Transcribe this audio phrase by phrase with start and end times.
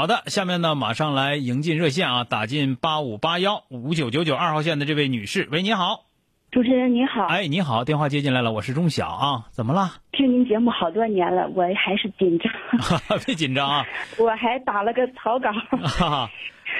[0.00, 6.06] 好的，下面呢，马上来迎进热线啊，打进八五八幺五九九九二号线的这位女士，喂，你好，
[6.50, 9.92] 主持人您好，哎，你好，电话接进来了，我是钟晓啊，怎么了？
[10.12, 12.50] 听您节目好多年了，我还是紧张，
[13.26, 13.84] 别紧张啊，
[14.16, 15.50] 我还打了个草稿。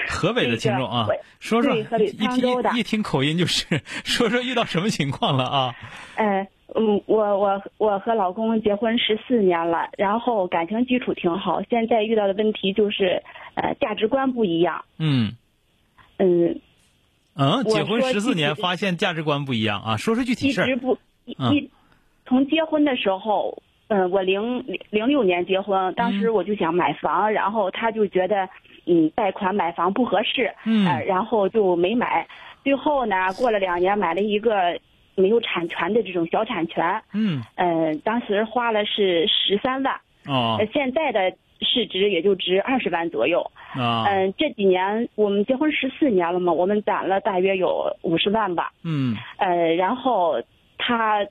[0.07, 1.05] 河北的听众啊，
[1.39, 2.71] 说说河北一沧州的。
[2.71, 3.67] 听一听口音就是
[4.03, 5.75] 说说遇到什么情况了啊？
[6.15, 13.21] 呃，嗯，我我我和老公结婚十四年了，然后感情基础挺好，现在遇到的问题就是，
[13.55, 14.83] 呃，价值观不一样。
[14.97, 15.33] 嗯
[16.17, 16.59] 嗯，
[17.35, 20.65] 嗯，结婚说十四年，发现价值观不一样啊，说说具体事儿。
[20.65, 21.69] 一直不一嗯一
[22.25, 28.47] 从结婚的时候，嗯、我零零六年结婚，当时我就想买房，然后他就觉得，
[28.85, 32.25] 嗯，贷款买房不合适，嗯呃，然后就没买。
[32.63, 34.79] 最后呢，过了两年买了一个
[35.21, 39.93] 没有产权的这种小产权，嗯呃、当时花了是十三万，
[40.27, 43.49] 哦呃，现在的市值也就值二十万左右。
[43.73, 48.71] 啊嗯、这几年我们结婚十四年了嘛，我们攒了大约有五十万吧。
[48.83, 50.41] 嗯呃，然后
[50.77, 51.25] 他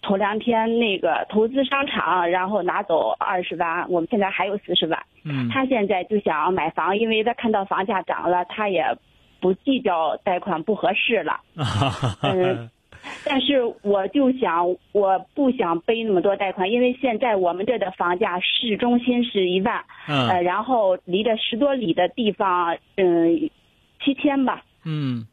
[0.00, 4.98] 头两天那个投资商场，然后拿走二十万，我们现在还有四十万。
[5.24, 8.82] 嗯他现在就想买房，因为他看到房价涨了，他也
[9.40, 11.40] 不计较贷款不合适了。
[12.22, 12.70] 嗯
[13.24, 23.50] 但是我就想，我不想背那么多贷款，因为现在我们这的房价市中心是一万，呃，嗯然后离着十多里的地方，嗯，
[24.04, 24.62] 七千吧。
[24.84, 25.26] 嗯。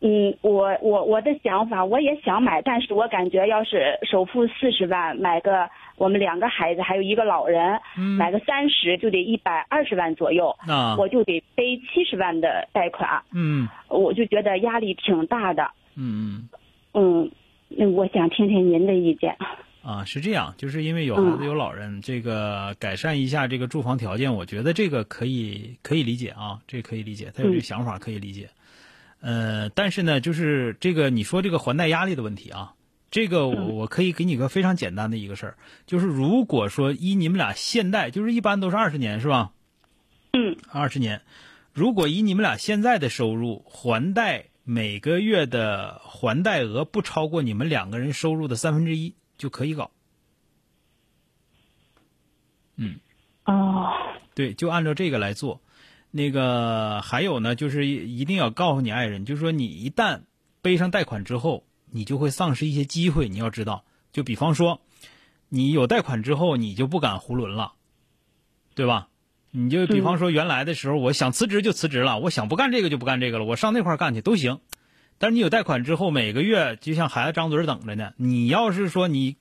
[0.00, 5.66] 嗯，我我我的想法，我也想买，但是我感觉要是首付四十万买个
[5.96, 8.04] 我们两个孩子还有一个老人，嗯。
[8.18, 10.94] 买个三十就得一百二十万左右，啊。
[10.98, 13.66] 我就得背七十万的贷款，嗯。
[13.88, 15.70] 我就觉得压力挺大的。
[15.96, 16.48] 嗯
[16.94, 17.30] 嗯，
[17.68, 19.36] 那我想听听您的意见。
[19.82, 28.48] 啊，是这样，就是因为有孩子有老人，这个改善一下这个住房条件，我觉得这个可以可以理解啊，这个可以理解，他有这个嗯想法可以理解。
[29.20, 32.72] 呃，但是呢，就是这个你说这个还贷压力的问题啊，
[33.10, 35.56] 这个我可以给你个非常简单的一个事儿，
[35.86, 39.52] 就是如果说依你们俩现贷，就是一般都是二十年是吧？
[40.32, 41.20] 嗯二十年，
[41.74, 49.90] 如果以你们俩现在的收入还贷，每个月的还贷额不超过你们两个人收入的三分之一，就可以搞。
[52.76, 52.98] 嗯
[53.44, 53.92] 哦，
[54.34, 55.60] 对，就按照这个来做。
[56.10, 60.22] 那个还有呢，就是一定要告诉你爱人，就是说你一旦
[60.62, 63.28] 背上贷款之后，你就会丧失一些机会。
[63.28, 64.80] 你要知道，就比方说，
[65.48, 67.74] 你有贷款之后，你就不敢囫囵了，
[68.74, 69.08] 对吧？
[69.56, 74.58] 你就比方说原来的时候，我想辞职就辞职了，我想不干这个就不干这个了，我上那块干去都行。
[75.18, 78.14] 但是你有贷款之后，每个月就像孩子张嘴等着呢。
[78.16, 79.36] 你要是说你，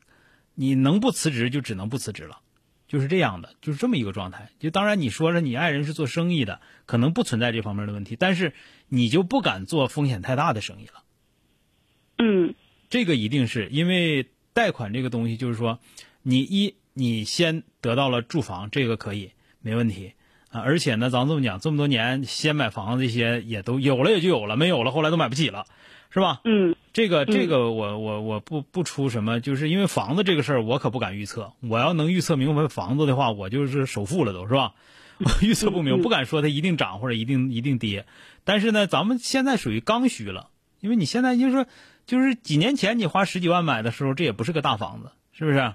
[0.53, 2.41] 你能不辞职就只能不辞职了。
[2.87, 4.51] 就是这样的，就是这么一个状态。
[4.59, 8.53] 就当然你说了你爱人是做生意的，可能不存在这方面的问题，但是
[8.87, 11.03] 你就不敢做风险太大的生意了。
[12.19, 12.53] 嗯
[12.91, 15.79] 这个一定是因为贷款这个东西，就是说，
[16.21, 19.31] 你一你先得到了住房，这个可以
[19.63, 20.13] 没问题
[20.51, 20.61] 啊。
[20.61, 25.65] 而且呢，咱这么讲，这么多年先买房子这些也都有了，也就有了，没有了后来都买不起了，
[26.11, 26.41] 是吧？
[26.43, 31.53] 嗯这个这个我我我不不出什么，就是因为房子这个事儿，我可不敢预测。
[31.67, 34.73] 我要能预测明白房子的话，我就是首富了都是吧？
[35.17, 38.05] 我预测不明，不敢说它一定涨或者一定一定跌。
[38.43, 40.49] 但是呢，咱们现在属于刚需了，
[40.81, 41.65] 因为你现在就是说，
[42.05, 45.73] 就是几年前你花十几万买的时候，这也不是个大房子，是不是？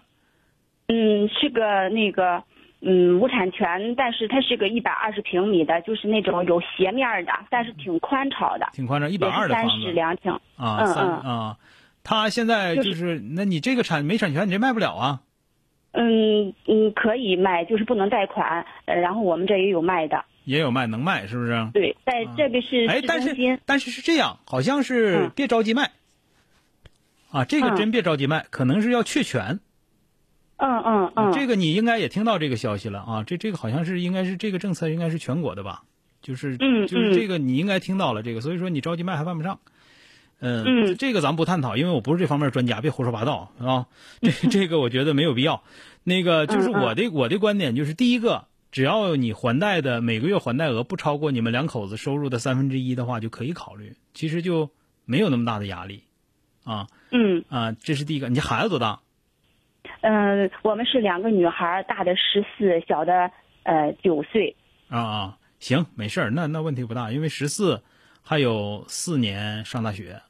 [0.86, 2.44] 嗯，是个那个。
[2.80, 10.30] 嗯，无产权，但是它是个一百二十平米的，就是那种有斜面的，但是挺宽敞的，挺宽敞，一百二的三室两厅。
[10.56, 11.56] 啊，嗯三嗯啊。
[12.04, 15.20] 他现在就就是，那你这个产没产权，你这卖不了啊。
[15.92, 18.64] 嗯嗯，可以卖，就是不能贷款。
[18.84, 21.68] 呃，然后我们这也有卖的，也有卖，能卖，是不是？
[21.74, 23.58] 对，在这个是哎，市但是。
[23.66, 25.90] 但是是这样，好像是嗯别着急卖，
[27.32, 29.58] 啊，这个嗯真别着急卖，可能是要确权。
[30.58, 35.82] 嗯嗯嗯，这个你应该也听到这个消息了啊，这这个好像是应该是这个政策应该是全国的吧？
[36.20, 39.60] 就是嗯就是嗯这个你应该听到了这个，所以说你着急卖还办不上。
[40.40, 43.86] 嗯，嗯这个咱不探讨，因为我不是这方面专家，别胡说八道啊。
[44.22, 45.62] 这这个我觉得没有必要。
[46.04, 53.94] 那个就是我的我的观点就是，第一个，只要你还贷的每个月还贷额不超过你们两口子收入的三分之一的话，就可以考虑。
[54.14, 54.70] 其实就
[55.04, 56.04] 没有那么大的压力，
[56.64, 58.28] 啊，嗯啊，这是第一个。
[58.28, 59.00] 你孩子多大？
[60.00, 63.30] 嗯，我们是两个女孩，大的十四，小的
[63.64, 64.54] 呃九岁。
[64.88, 67.82] 啊啊，行，没事儿，那那问题不大，因为十四
[68.22, 70.22] 还有四年上大学，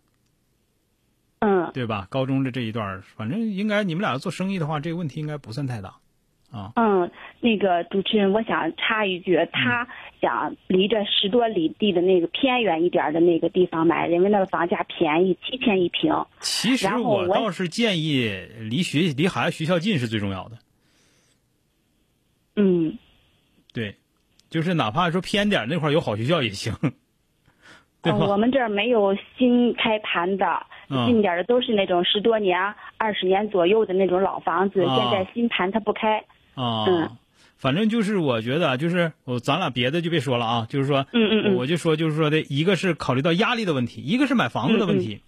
[1.41, 2.09] 嗯对吧？
[2.11, 5.97] 高中的这一段，反正应该你们俩要做生意的话，这个问题应该不算太大。
[6.51, 7.11] 啊，嗯，
[7.41, 9.87] 那个主持人，我想插一句，他
[10.19, 16.11] 想离着十多里地的那个偏远一点的那个地方买，因为那个房价便宜，七千一平。
[16.41, 18.31] 其实我我倒是建议
[18.61, 20.57] 离学离孩子学校近是最重要的。
[22.57, 22.97] 嗯
[23.75, 23.97] 对，
[24.49, 26.73] 就是哪怕说偏点那块有好学校也行，
[28.01, 32.59] 对我们这儿没有新开盘的，嗯近点的都是那种十多年、
[32.97, 36.25] 二十年左右的那种老房子，啊现在新盘它不开。
[36.63, 37.17] 啊，嗯。
[37.57, 41.55] 反正就是我觉得，就是我咱俩别的就别说了啊，就是说，嗯嗯嗯。
[41.57, 45.23] 我就说就是说的，一个是考虑到压力的问题，一个是买房子的问题。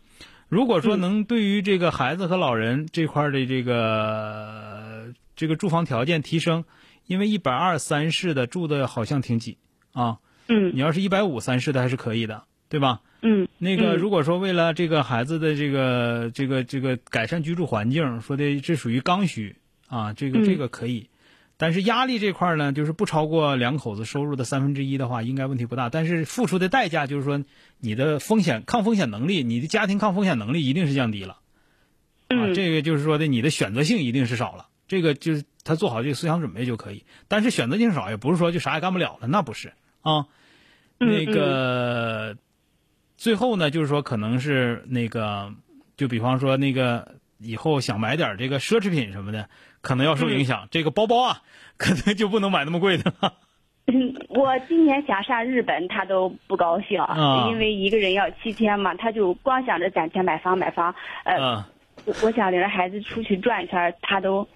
[0.49, 6.65] 如果说嗯能对于这个孩子和老人这块儿的这个这个住房条件提升，
[7.07, 9.59] 因为一百二三室的住的好像挺挤
[9.93, 10.19] 啊，
[10.49, 10.73] 嗯。
[10.75, 13.01] 你要是一百五三室的还是可以的，对吧？
[13.23, 13.97] 嗯，那个，嗯。
[13.97, 19.57] 如果说为了这个孩子的这个这个这个改善居住环境，说的这属于刚需
[19.89, 20.45] 啊，这个嗯。
[20.45, 21.07] 这个可以，
[21.61, 25.91] 但是压力这块呢，就是不超过两口子收入的三分之一的话，应该问题不大。
[25.91, 27.45] 但是付出的代价就是说，
[27.81, 31.35] 你的风险抗风险能力，你的家庭抗风险能力一定是降低了
[32.29, 34.69] 啊，嗯这个就是说的你的选择性一定是少了。
[34.89, 40.29] 这个就是他做好这个思想准备就可以，但是选择性少也不是说就啥也干不了了，那不是啊。
[40.97, 42.39] 那个
[43.19, 45.53] 最后呢，就是说可能是那个，
[45.99, 49.49] 就比方说那个以后想买点这个奢侈品什么的，
[49.81, 50.69] 可能要受影响。
[50.71, 51.43] 这个包包啊，
[51.77, 53.13] 可能就不能买那么贵的。
[53.21, 53.35] 了，
[54.29, 60.95] 我今年想上日本，他都不高兴，啊因为一个人要七千嘛，他就光想着攒钱买房买房。
[61.25, 61.65] 呃，嗯，
[62.05, 64.47] 我我想领着孩子出去转一圈，他都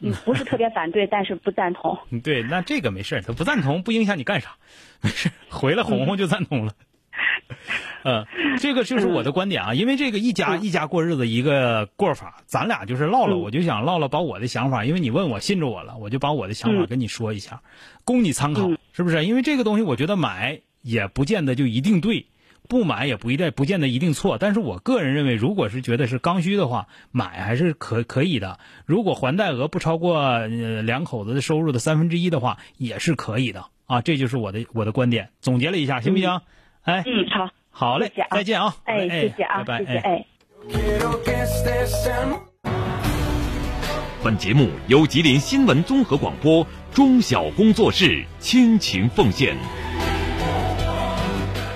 [0.00, 1.96] 嗯不是特别反对， 但是不赞同。
[2.24, 4.56] 对，那这个没事他不赞同不影响你干啥，
[5.02, 6.72] 没事回来哄哄就赞同了。
[6.78, 6.86] 嗯，
[8.58, 17.62] 这个就是我的观点啊，因为这个一家一家过日子一个过法，咱俩就是唠唠，嗯我就想唠唠把我的想法，因为你问我信着我了，我就把我的想法嗯跟你说一下，
[18.04, 19.24] 供你参考嗯，是不是？
[19.24, 22.26] 因为这个东西，我觉得买也不见得就一定对，
[22.68, 24.38] 不买也不一定不见得一定错。
[24.38, 28.58] 但是我个人认为，如果是觉得是刚需的话，买还是可可以的。
[28.86, 30.48] 如果还贷额不超过呃
[30.82, 34.00] 两口子的收入的三分之一的话，也是可以的啊。
[34.00, 36.40] 这就是我的我的观点，总结了一下，行不行？
[36.90, 38.74] 哎，嗯，好，好嘞谢谢，啊再见啊！
[38.84, 40.26] 哎，谢谢啊，拜拜，谢谢，哎。
[44.24, 49.56] 本节目由吉林新闻综合广播中小工作室倾情奉献。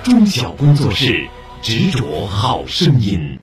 [0.03, 1.25] 中小工作室
[1.61, 3.33] 执着好声音。